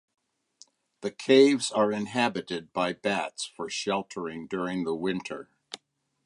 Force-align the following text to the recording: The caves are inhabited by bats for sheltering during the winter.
The 1.01 1.11
caves 1.11 1.69
are 1.71 1.91
inhabited 1.91 2.73
by 2.73 2.93
bats 2.93 3.45
for 3.45 3.69
sheltering 3.69 4.47
during 4.47 4.83
the 4.83 4.95
winter. 4.95 5.51